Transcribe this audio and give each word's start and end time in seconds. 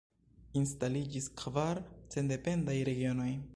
Instaliĝis 0.61 1.27
kvar 1.43 1.83
sendependaj 2.15 2.79
regionoj. 2.93 3.33